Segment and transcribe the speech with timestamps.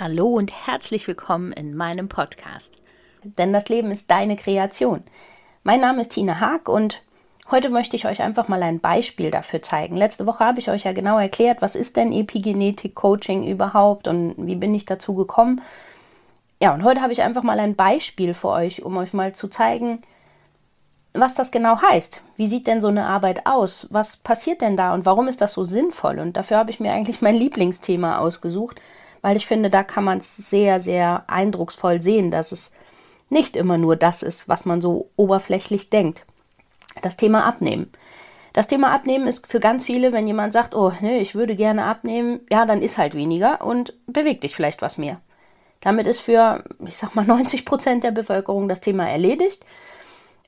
[0.00, 2.72] Hallo und herzlich willkommen in meinem Podcast.
[3.22, 5.02] Denn das Leben ist deine Kreation.
[5.62, 7.02] Mein Name ist Tina Haag und
[7.50, 9.98] heute möchte ich euch einfach mal ein Beispiel dafür zeigen.
[9.98, 14.56] Letzte Woche habe ich euch ja genau erklärt, was ist denn Epigenetik-Coaching überhaupt und wie
[14.56, 15.60] bin ich dazu gekommen.
[16.62, 19.48] Ja, und heute habe ich einfach mal ein Beispiel für euch, um euch mal zu
[19.48, 20.00] zeigen,
[21.12, 22.22] was das genau heißt.
[22.36, 23.86] Wie sieht denn so eine Arbeit aus?
[23.90, 26.20] Was passiert denn da und warum ist das so sinnvoll?
[26.20, 28.80] Und dafür habe ich mir eigentlich mein Lieblingsthema ausgesucht
[29.22, 32.70] weil ich finde, da kann man es sehr, sehr eindrucksvoll sehen, dass es
[33.28, 36.24] nicht immer nur das ist, was man so oberflächlich denkt.
[37.02, 37.90] Das Thema Abnehmen.
[38.52, 41.84] Das Thema Abnehmen ist für ganz viele, wenn jemand sagt, oh, nee, ich würde gerne
[41.84, 45.20] abnehmen, ja, dann ist halt weniger und bewegt dich vielleicht was mehr.
[45.80, 49.64] Damit ist für, ich sag mal, 90 Prozent der Bevölkerung das Thema erledigt.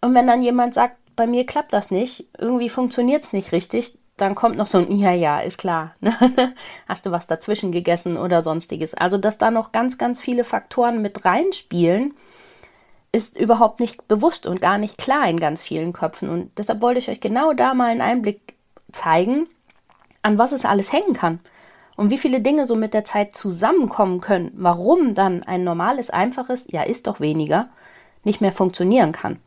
[0.00, 3.96] Und wenn dann jemand sagt, bei mir klappt das nicht, irgendwie funktioniert es nicht richtig,
[4.16, 5.94] dann kommt noch so ein, ja, ja, ist klar.
[6.00, 6.54] Ne?
[6.88, 8.94] Hast du was dazwischen gegessen oder sonstiges?
[8.94, 12.14] Also, dass da noch ganz, ganz viele Faktoren mit reinspielen,
[13.12, 16.28] ist überhaupt nicht bewusst und gar nicht klar in ganz vielen Köpfen.
[16.30, 18.54] Und deshalb wollte ich euch genau da mal einen Einblick
[18.90, 19.48] zeigen,
[20.22, 21.40] an was es alles hängen kann
[21.96, 26.66] und wie viele Dinge so mit der Zeit zusammenkommen können, warum dann ein normales, einfaches,
[26.70, 27.68] ja, ist doch weniger,
[28.24, 29.38] nicht mehr funktionieren kann.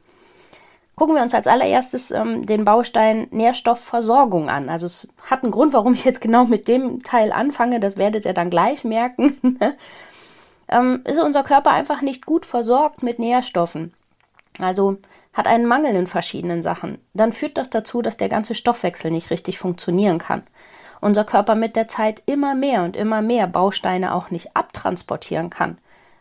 [0.95, 4.69] Gucken wir uns als allererstes ähm, den Baustein Nährstoffversorgung an.
[4.69, 8.25] Also es hat einen Grund, warum ich jetzt genau mit dem Teil anfange, das werdet
[8.25, 9.59] ihr dann gleich merken.
[10.69, 13.93] ähm, ist unser Körper einfach nicht gut versorgt mit Nährstoffen.
[14.57, 14.97] Also
[15.33, 16.97] hat einen Mangel in verschiedenen Sachen.
[17.13, 20.43] Dann führt das dazu, dass der ganze Stoffwechsel nicht richtig funktionieren kann.
[21.01, 25.77] Unser Körper mit der Zeit immer mehr und immer mehr Bausteine auch nicht abtransportieren kann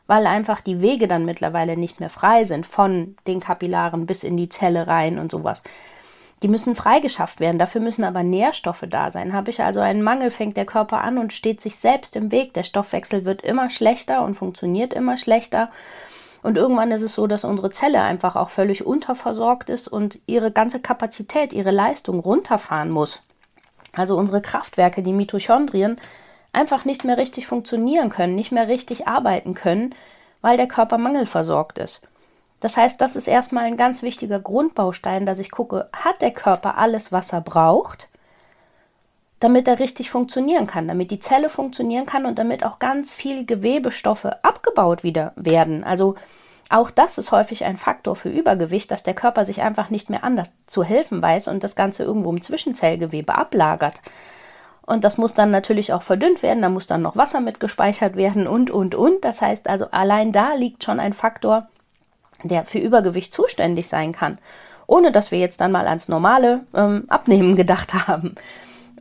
[0.07, 4.37] weil einfach die Wege dann mittlerweile nicht mehr frei sind von den Kapillaren bis in
[4.37, 5.63] die Zelle rein und sowas.
[6.43, 9.33] Die müssen freigeschafft werden, dafür müssen aber Nährstoffe da sein.
[9.33, 12.53] Habe ich also einen Mangel, fängt der Körper an und steht sich selbst im Weg.
[12.53, 15.71] Der Stoffwechsel wird immer schlechter und funktioniert immer schlechter.
[16.43, 20.51] Und irgendwann ist es so, dass unsere Zelle einfach auch völlig unterversorgt ist und ihre
[20.51, 23.23] ganze Kapazität, ihre Leistung runterfahren muss.
[23.95, 25.97] Also unsere Kraftwerke, die Mitochondrien,
[26.55, 29.95] einfach nicht mehr richtig funktionieren können, nicht mehr richtig arbeiten können,
[30.41, 32.01] weil der Körper mangelversorgt ist.
[32.61, 36.79] Das heißt, das ist erstmal ein ganz wichtiger Grundbaustein, dass ich gucke, hat der Körper
[36.79, 38.09] alles, was er braucht,
[39.41, 43.45] damit er richtig funktionieren kann, damit die Zelle funktionieren kann und damit auch ganz viel
[43.45, 45.85] Gewebestoffe abgebaut wieder werden.
[45.85, 46.15] Also
[46.71, 50.25] auch das ist häufig ein Faktor für Übergewicht, dass der Körper sich einfach nicht mehr
[50.25, 54.01] anders zu helfen weiß und das Ganze irgendwo im Zwischenzellgewebe ablagert.
[54.87, 58.17] Und das muss dann natürlich auch verdünnt werden, da muss dann noch Wasser mit gespeichert
[58.17, 59.25] werden und, und, und.
[59.25, 61.69] Das heißt also, allein da liegt schon ein Faktor,
[62.43, 64.39] der für Übergewicht zuständig sein kann,
[64.87, 68.35] ohne dass wir jetzt dann mal ans normale ähm, Abnehmen gedacht haben.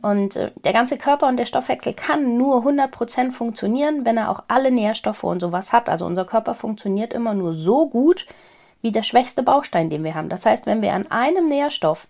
[0.00, 4.44] Und äh, der ganze Körper und der Stoffwechsel kann nur 100% funktionieren, wenn er auch
[4.48, 5.88] alle Nährstoffe und sowas hat.
[5.88, 8.26] Also unser Körper funktioniert immer nur so gut
[8.82, 10.28] wie der schwächste Baustein, den wir haben.
[10.28, 12.06] Das heißt, wenn wir an einem Nährstoff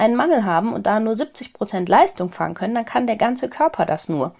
[0.00, 3.48] einen Mangel haben und da nur 70 Prozent Leistung fahren können, dann kann der ganze
[3.48, 4.34] Körper das nur.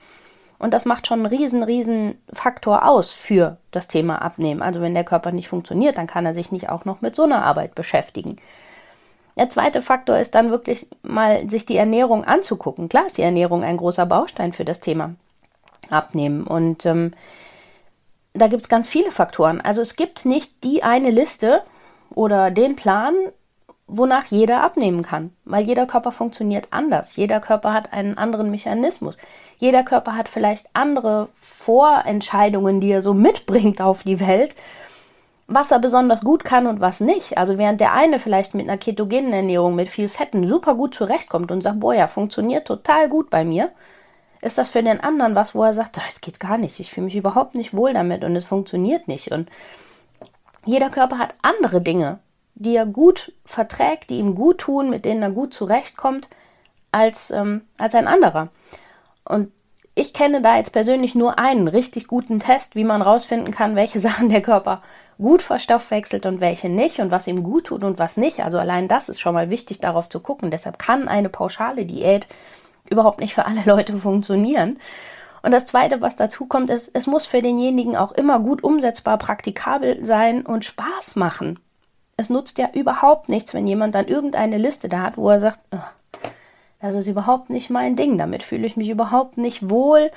[0.59, 4.63] Und das macht schon einen riesen, riesen Faktor aus für das Thema Abnehmen.
[4.63, 7.23] Also wenn der Körper nicht funktioniert, dann kann er sich nicht auch noch mit so
[7.23, 8.37] einer Arbeit beschäftigen.
[9.37, 12.89] Der zweite Faktor ist dann wirklich mal sich die Ernährung anzugucken.
[12.89, 15.15] Klar ist die Ernährung ein großer Baustein für das Thema
[15.89, 16.47] Abnehmen.
[16.47, 17.15] Und ähm,
[18.35, 19.61] da gibt es ganz viele Faktoren.
[19.61, 21.63] Also es gibt nicht die eine Liste
[22.15, 23.15] oder den Plan,
[23.91, 27.17] wonach jeder abnehmen kann, weil jeder Körper funktioniert anders.
[27.17, 29.19] Jeder Körper hat einen anderen Mechanismus.
[29.59, 34.55] Jeder Körper hat vielleicht andere Vorentscheidungen, die er so mitbringt auf die Welt,
[35.49, 37.37] was er besonders gut kann und was nicht.
[37.37, 41.51] Also während der eine vielleicht mit einer ketogenen Ernährung mit viel Fetten super gut zurechtkommt
[41.51, 43.71] und sagt, boah, ja, funktioniert total gut bei mir,
[44.41, 46.93] ist das für den anderen was, wo er sagt, oh, es geht gar nicht, ich
[46.93, 49.33] fühle mich überhaupt nicht wohl damit und es funktioniert nicht.
[49.33, 49.51] Und
[50.65, 52.21] jeder Körper hat andere Dinge,
[52.55, 56.29] die er gut verträgt, die ihm gut tun, mit denen er gut zurechtkommt,
[56.93, 58.49] als, ähm, als ein anderer.
[59.25, 59.53] Und
[59.95, 64.01] ich kenne da jetzt persönlich nur einen richtig guten Test, wie man rausfinden kann, welche
[64.01, 64.83] Sachen der Körper
[65.19, 68.41] gut verstoffwechselt und welche nicht und was ihm gut tut und was nicht.
[68.41, 70.51] Also allein das ist schon mal wichtig, darauf zu gucken.
[70.51, 72.27] Deshalb kann eine pauschale Diät
[72.89, 74.79] überhaupt nicht für alle Leute funktionieren.
[75.43, 79.19] Und das Zweite, was dazu kommt, ist, es muss für denjenigen auch immer gut umsetzbar,
[79.19, 81.59] praktikabel sein und Spaß machen.
[82.21, 85.59] Es nutzt ja überhaupt nichts, wenn jemand dann irgendeine Liste da hat, wo er sagt,
[85.73, 85.79] oh,
[86.83, 90.11] das ist überhaupt nicht mein Ding, damit fühle ich mich überhaupt nicht wohl.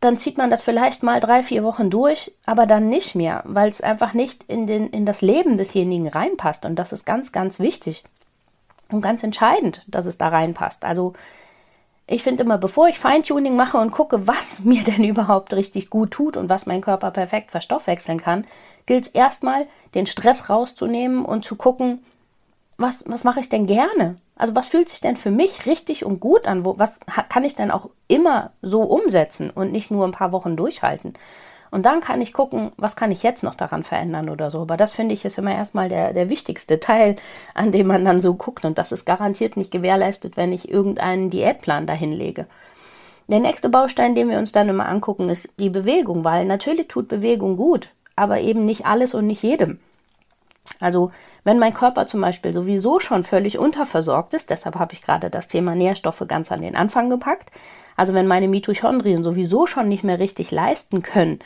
[0.00, 3.70] Dann zieht man das vielleicht mal drei, vier Wochen durch, aber dann nicht mehr, weil
[3.70, 6.64] es einfach nicht in, den, in das Leben desjenigen reinpasst.
[6.64, 8.04] Und das ist ganz, ganz wichtig
[8.90, 10.82] und ganz entscheidend, dass es da reinpasst.
[10.86, 11.12] Also
[12.06, 16.10] ich finde immer, bevor ich Feintuning mache und gucke, was mir denn überhaupt richtig gut
[16.10, 18.46] tut und was mein Körper perfekt verstoffwechseln kann,
[18.86, 22.04] gilt es erstmal, den Stress rauszunehmen und zu gucken,
[22.78, 24.16] was, was mache ich denn gerne?
[24.34, 26.64] Also was fühlt sich denn für mich richtig und gut an?
[26.64, 30.56] Wo, was kann ich denn auch immer so umsetzen und nicht nur ein paar Wochen
[30.56, 31.14] durchhalten?
[31.72, 34.60] Und dann kann ich gucken, was kann ich jetzt noch daran verändern oder so.
[34.60, 37.16] Aber das finde ich ist immer erstmal der, der wichtigste Teil,
[37.54, 38.66] an dem man dann so guckt.
[38.66, 42.46] Und das ist garantiert nicht gewährleistet, wenn ich irgendeinen Diätplan dahin lege.
[43.26, 47.08] Der nächste Baustein, den wir uns dann immer angucken, ist die Bewegung, weil natürlich tut
[47.08, 49.78] Bewegung gut, aber eben nicht alles und nicht jedem.
[50.80, 51.12] Also
[51.44, 55.48] wenn mein Körper zum Beispiel sowieso schon völlig unterversorgt ist, deshalb habe ich gerade das
[55.48, 57.50] Thema Nährstoffe ganz an den Anfang gepackt,
[57.96, 61.40] also wenn meine Mitochondrien sowieso schon nicht mehr richtig leisten können,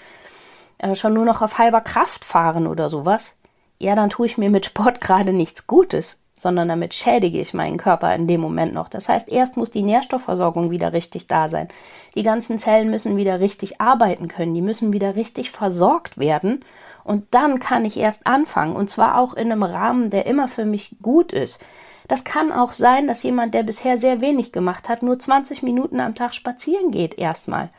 [0.78, 3.37] äh, schon nur noch auf halber Kraft fahren oder sowas,
[3.78, 7.79] ja, dann tue ich mir mit Sport gerade nichts Gutes, sondern damit schädige ich meinen
[7.79, 8.88] Körper in dem Moment noch.
[8.88, 11.69] Das heißt, erst muss die Nährstoffversorgung wieder richtig da sein.
[12.15, 16.61] Die ganzen Zellen müssen wieder richtig arbeiten können, die müssen wieder richtig versorgt werden.
[17.05, 20.67] Und dann kann ich erst anfangen, und zwar auch in einem Rahmen, der immer für
[20.67, 21.65] mich gut ist.
[22.09, 26.00] Das kann auch sein, dass jemand, der bisher sehr wenig gemacht hat, nur 20 Minuten
[26.00, 27.71] am Tag spazieren geht erstmal.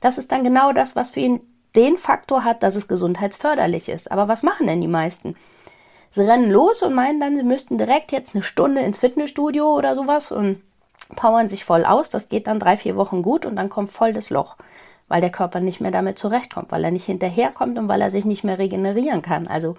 [0.00, 1.40] Das ist dann genau das, was für ihn
[1.76, 4.10] den Faktor hat, dass es gesundheitsförderlich ist.
[4.10, 5.36] Aber was machen denn die meisten?
[6.10, 9.94] Sie rennen los und meinen dann, sie müssten direkt jetzt eine Stunde ins Fitnessstudio oder
[9.94, 10.60] sowas und
[11.14, 12.10] powern sich voll aus.
[12.10, 14.56] Das geht dann drei, vier Wochen gut und dann kommt voll das Loch,
[15.08, 18.24] weil der Körper nicht mehr damit zurechtkommt, weil er nicht hinterherkommt und weil er sich
[18.24, 19.46] nicht mehr regenerieren kann.
[19.46, 19.76] Also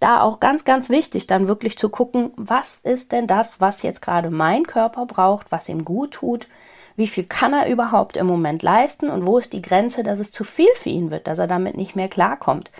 [0.00, 4.02] da auch ganz, ganz wichtig, dann wirklich zu gucken, was ist denn das, was jetzt
[4.02, 6.46] gerade mein Körper braucht, was ihm gut tut,
[6.94, 10.30] wie viel kann er überhaupt im Moment leisten und wo ist die Grenze, dass es
[10.30, 12.70] zu viel für ihn wird, dass er damit nicht mehr klarkommt.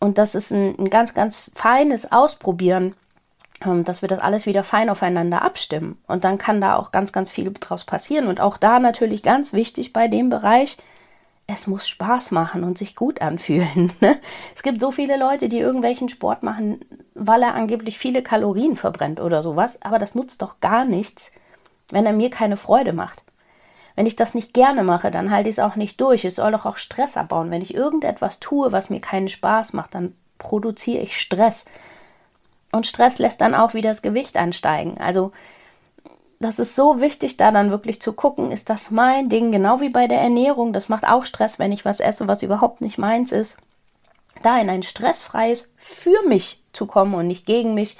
[0.00, 2.94] Und das ist ein, ein ganz, ganz feines Ausprobieren,
[3.64, 5.98] ähm, dass wir das alles wieder fein aufeinander abstimmen.
[6.06, 8.28] Und dann kann da auch ganz, ganz viel draus passieren.
[8.28, 10.76] Und auch da natürlich ganz wichtig bei dem Bereich,
[11.50, 13.92] es muss Spaß machen und sich gut anfühlen.
[14.00, 14.18] Ne?
[14.54, 16.80] Es gibt so viele Leute, die irgendwelchen Sport machen,
[17.14, 21.32] weil er angeblich viele Kalorien verbrennt oder sowas, aber das nutzt doch gar nichts,
[21.90, 23.22] wenn er mir keine Freude macht.
[23.98, 26.24] Wenn ich das nicht gerne mache, dann halte ich es auch nicht durch.
[26.24, 27.50] Es soll doch auch Stress abbauen.
[27.50, 31.64] Wenn ich irgendetwas tue, was mir keinen Spaß macht, dann produziere ich Stress.
[32.70, 34.98] Und Stress lässt dann auch wieder das Gewicht ansteigen.
[35.00, 35.32] Also
[36.38, 39.90] das ist so wichtig, da dann wirklich zu gucken, ist das mein Ding, genau wie
[39.90, 40.72] bei der Ernährung.
[40.72, 43.56] Das macht auch Stress, wenn ich was esse, was überhaupt nicht meins ist.
[44.44, 47.96] Da in ein stressfreies für mich zu kommen und nicht gegen mich,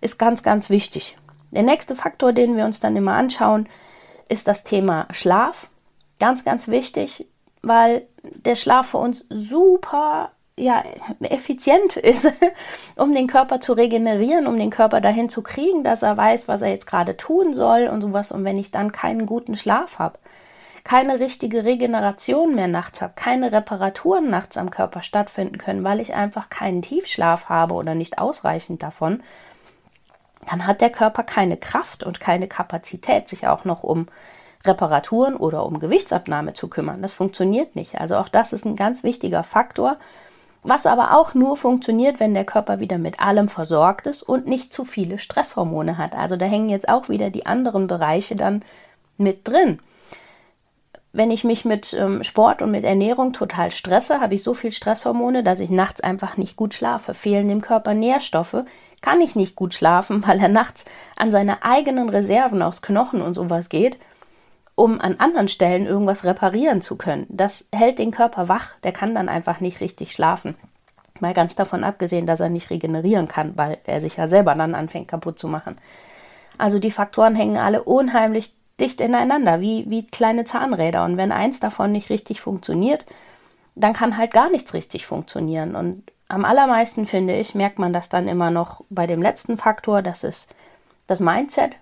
[0.00, 1.14] ist ganz, ganz wichtig.
[1.50, 3.68] Der nächste Faktor, den wir uns dann immer anschauen,
[4.28, 5.68] ist das Thema Schlaf.
[6.18, 7.26] Ganz, ganz wichtig,
[7.62, 10.82] weil der Schlaf für uns super ja,
[11.20, 12.32] effizient ist,
[12.96, 16.62] um den Körper zu regenerieren, um den Körper dahin zu kriegen, dass er weiß, was
[16.62, 18.32] er jetzt gerade tun soll und sowas.
[18.32, 20.18] Und wenn ich dann keinen guten Schlaf habe,
[20.84, 26.14] keine richtige Regeneration mehr nachts habe, keine Reparaturen nachts am Körper stattfinden können, weil ich
[26.14, 29.22] einfach keinen Tiefschlaf habe oder nicht ausreichend davon,
[30.48, 34.06] dann hat der Körper keine Kraft und keine Kapazität, sich auch noch um
[34.64, 37.02] Reparaturen oder um Gewichtsabnahme zu kümmern.
[37.02, 38.00] Das funktioniert nicht.
[38.00, 39.96] Also auch das ist ein ganz wichtiger Faktor,
[40.62, 44.72] was aber auch nur funktioniert, wenn der Körper wieder mit allem versorgt ist und nicht
[44.72, 46.14] zu viele Stresshormone hat.
[46.14, 48.64] Also da hängen jetzt auch wieder die anderen Bereiche dann
[49.16, 49.78] mit drin.
[51.16, 54.70] Wenn ich mich mit ähm, Sport und mit Ernährung total stresse, habe ich so viel
[54.70, 57.14] Stresshormone, dass ich nachts einfach nicht gut schlafe.
[57.14, 58.64] Fehlen dem Körper Nährstoffe,
[59.00, 60.84] kann ich nicht gut schlafen, weil er nachts
[61.16, 63.98] an seine eigenen Reserven aus Knochen und sowas geht
[64.76, 67.24] um an anderen Stellen irgendwas reparieren zu können.
[67.30, 70.54] Das hält den Körper wach, der kann dann einfach nicht richtig schlafen.
[71.18, 74.74] Mal ganz davon abgesehen, dass er nicht regenerieren kann, weil er sich ja selber dann
[74.74, 75.78] anfängt kaputt zu machen.
[76.58, 81.04] Also die Faktoren hängen alle unheimlich dicht ineinander, wie, wie kleine Zahnräder.
[81.04, 83.06] Und wenn eins davon nicht richtig funktioniert,
[83.74, 85.74] dann kann halt gar nichts richtig funktionieren.
[85.74, 90.02] Und am allermeisten, finde ich, merkt man das dann immer noch bei dem letzten Faktor,
[90.02, 90.48] das ist
[91.06, 91.76] das Mindset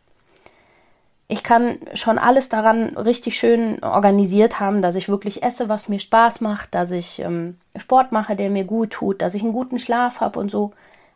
[1.27, 5.99] ich kann schon alles daran richtig schön organisiert haben, dass ich wirklich esse, was mir
[5.99, 9.79] Spaß macht, dass ich ähm, Sport mache, der mir gut tut, dass ich einen guten
[9.79, 10.73] Schlaf habe und so.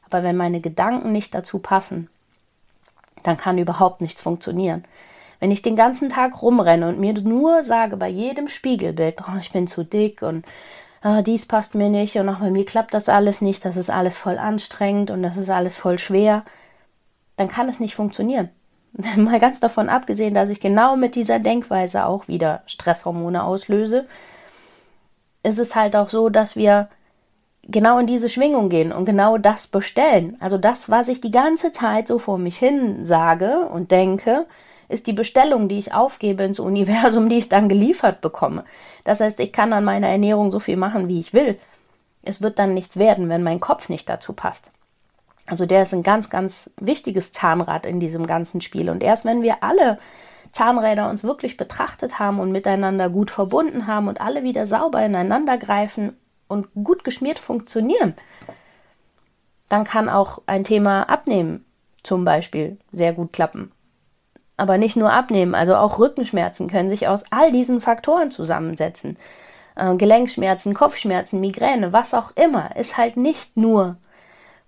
[0.07, 2.09] Aber wenn meine Gedanken nicht dazu passen,
[3.23, 4.85] dann kann überhaupt nichts funktionieren.
[5.41, 9.51] Wenn ich den ganzen Tag rumrenne und mir nur sage bei jedem Spiegelbild, oh, ich
[9.51, 10.45] bin zu dick und
[11.05, 13.91] oh, dies passt mir nicht und auch bei mir klappt das alles nicht, das ist
[13.91, 16.45] alles voll anstrengend und das ist alles voll schwer,
[17.37, 18.51] dann kann es nicht funktionieren.
[19.17, 24.07] Mal ganz davon abgesehen, dass ich genau mit dieser Denkweise auch wieder Stresshormone auslöse,
[25.45, 26.89] ist es halt auch so, dass wir
[27.63, 30.37] genau in diese Schwingung gehen und genau das bestellen.
[30.41, 34.47] Also das, was ich die ganze Zeit so vor mich hin sage und denke,
[34.89, 38.65] ist die Bestellung, die ich aufgebe ins Universum, die ich dann geliefert bekomme.
[39.05, 41.59] Das heißt, ich kann an meiner Ernährung so viel machen, wie ich will.
[42.23, 44.71] Es wird dann nichts werden, wenn mein Kopf nicht dazu passt.
[45.47, 48.91] Also der ist ein ganz, ganz wichtiges Zahnrad in diesem ganzen Spiel.
[48.91, 49.99] Und erst wenn wir alle
[50.53, 55.57] Zahnräder uns wirklich betrachtet haben und miteinander gut verbunden haben und alle wieder sauber ineinander
[55.59, 56.17] greifen
[56.49, 58.15] und gut geschmiert funktionieren,
[59.69, 61.65] dann kann auch ein Thema Abnehmen
[62.03, 63.73] zum Beispiel sehr gut klappen.
[64.59, 69.17] Aber nicht nur Abnehmen, also auch Rückenschmerzen können sich aus all diesen Faktoren zusammensetzen.
[69.77, 73.97] Äh, Gelenkschmerzen, Kopfschmerzen, Migräne, was auch immer, ist halt nicht nur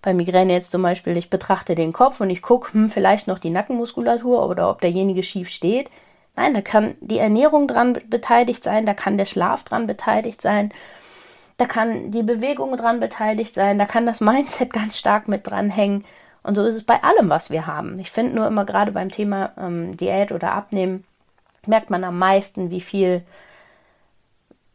[0.03, 3.39] bei Migräne jetzt zum Beispiel, ich betrachte den Kopf und ich gucke, hm, vielleicht noch
[3.39, 5.91] die Nackenmuskulatur oder ob derjenige schief steht.
[6.37, 10.73] Nein, da kann die Ernährung dran beteiligt sein, da kann der Schlaf dran beteiligt sein,
[11.59, 16.05] da kann die Bewegung dran beteiligt sein, da kann das Mindset ganz stark mit dranhängen.
[16.43, 17.99] Und so ist es bei allem, was wir haben.
[17.99, 21.05] Ich finde nur immer gerade beim Thema ähm, Diät oder Abnehmen,
[21.67, 23.23] merkt man am meisten, wie viel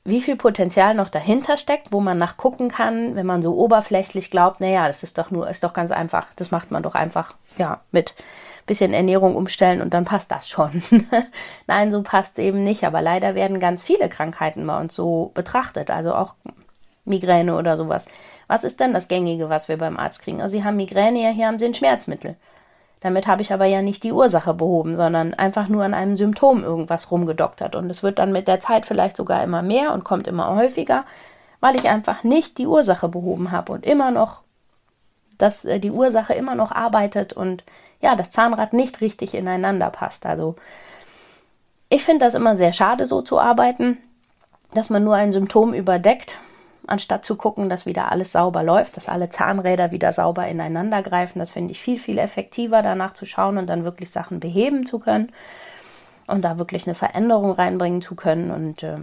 [0.08, 4.62] wie viel Potenzial noch dahinter steckt, wo man nachgucken kann, wenn man so oberflächlich glaubt,
[4.62, 6.28] naja, das ist doch nur, ist doch ganz einfach.
[6.36, 8.14] Das macht man doch einfach, ja, mit
[8.66, 10.82] bisschen Ernährung umstellen und dann passt das schon.
[11.68, 12.84] Nein, so passt es eben nicht.
[12.84, 15.92] Aber leider werden ganz viele Krankheiten bei uns so betrachtet.
[15.92, 16.36] Also auch
[17.06, 18.08] Migräne oder sowas.
[18.48, 20.42] Was ist denn das Gängige, was wir beim Arzt kriegen?
[20.42, 22.36] Also Sie haben Migräne, ja, hier haben Sie ein Schmerzmittel.
[23.00, 26.64] Damit habe ich aber ja nicht die Ursache behoben, sondern einfach nur an einem Symptom
[26.64, 27.76] irgendwas rumgedoktert.
[27.76, 31.06] Und es wird dann mit der Zeit vielleicht sogar immer mehr und kommt immer häufiger,
[31.60, 34.42] weil ich einfach nicht die Ursache behoben habe und immer noch,
[35.38, 37.64] dass äh, die Ursache immer noch arbeitet und
[38.02, 40.26] ja, das Zahnrad nicht richtig ineinander passt.
[40.26, 40.56] Also
[41.90, 43.98] ich finde das immer sehr schade, so zu arbeiten,
[44.74, 46.38] dass man nur ein Symptom überdeckt
[46.88, 51.40] anstatt zu gucken, dass wieder alles sauber läuft, dass alle Zahnräder wieder sauber ineinander greifen.
[51.40, 55.00] Das finde ich viel, viel effektiver, danach zu schauen und dann wirklich Sachen beheben zu
[55.00, 55.32] können
[56.28, 58.52] und da wirklich eine Veränderung reinbringen zu können.
[58.52, 58.98] Und äh,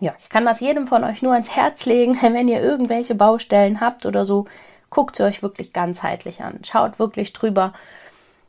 [0.00, 3.80] ja, ich kann das jedem von euch nur ans Herz legen, wenn ihr irgendwelche Baustellen
[3.80, 4.46] habt oder so,
[4.90, 6.60] guckt sie euch wirklich ganzheitlich an.
[6.64, 7.72] Schaut wirklich drüber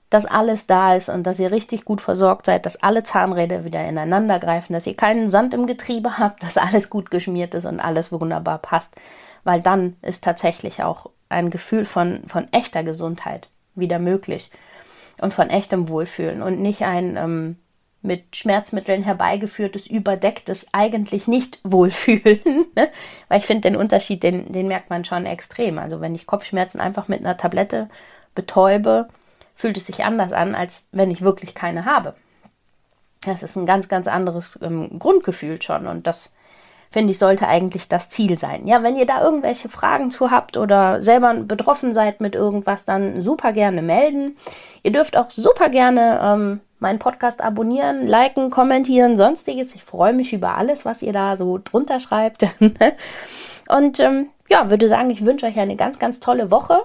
[0.10, 3.86] dass alles da ist und dass ihr richtig gut versorgt seid, dass alle Zahnräder wieder
[3.86, 7.80] ineinander greifen, dass ihr keinen Sand im Getriebe habt, dass alles gut geschmiert ist und
[7.80, 8.96] alles wunderbar passt,
[9.44, 14.50] weil dann ist tatsächlich auch ein Gefühl von, von echter Gesundheit wieder möglich
[15.22, 17.58] und von echtem Wohlfühlen und nicht ein ähm,
[18.02, 22.66] mit Schmerzmitteln herbeigeführtes, überdecktes, eigentlich nicht Wohlfühlen.
[23.28, 25.78] Weil ich finde, den Unterschied, den, den merkt man schon extrem.
[25.78, 27.90] Also wenn ich Kopfschmerzen einfach mit einer Tablette
[28.36, 29.10] betäube,
[29.58, 32.14] fühlt es sich anders an, als wenn ich wirklich keine habe.
[33.26, 36.32] Das ist ein ganz, ganz anderes ähm, Grundgefühl schon und das
[36.92, 38.68] finde ich, sollte eigentlich das Ziel sein.
[38.68, 43.24] Ja, wenn ihr da irgendwelche Fragen zu habt oder selber betroffen seid mit irgendwas, dann
[43.24, 44.38] super gerne melden.
[44.84, 49.74] Ihr dürft auch super gerne ähm, meinen Podcast abonnieren, liken, kommentieren, sonstiges.
[49.74, 52.46] Ich freue mich über alles, was ihr da so drunter schreibt.
[53.70, 56.84] Und ähm, ja, würde sagen, ich wünsche euch eine ganz, ganz tolle Woche.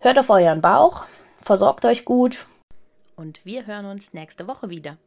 [0.00, 1.04] Hört auf euren Bauch
[1.48, 2.46] versorgt euch gut
[3.16, 4.98] und wir hören uns nächste Woche wieder.